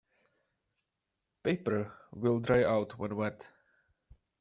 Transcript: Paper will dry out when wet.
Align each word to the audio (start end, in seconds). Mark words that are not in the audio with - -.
Paper 1.43 1.93
will 2.11 2.39
dry 2.39 2.63
out 2.63 2.97
when 2.97 3.15
wet. 3.17 3.47